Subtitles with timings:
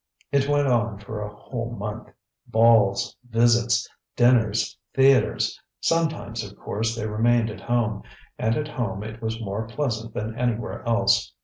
[0.31, 2.07] It went on for a whole month.
[2.47, 5.61] Balls, visits, dinners, theatres.
[5.79, 8.01] Sometimes, of course, they remained at home.
[8.39, 11.31] And at home it was more pleasant than anywhere else.